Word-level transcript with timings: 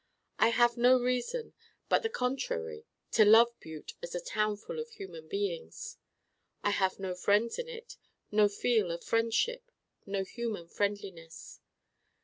I 0.39 0.47
have 0.49 0.77
no 0.77 0.99
reason: 0.99 1.53
but 1.87 2.01
the 2.01 2.09
contrary: 2.09 2.87
to 3.11 3.23
love 3.23 3.51
Butte 3.59 3.93
as 4.01 4.15
a 4.15 4.19
townful 4.19 4.79
of 4.79 4.89
human 4.89 5.27
beings. 5.27 5.97
I 6.63 6.71
have 6.71 6.97
no 6.97 7.13
friends 7.13 7.59
in 7.59 7.69
it, 7.69 7.97
no 8.31 8.47
feel 8.49 8.89
of 8.89 9.03
friendship, 9.03 9.71
no 10.07 10.23
human 10.23 10.67
friendliness. 10.67 11.59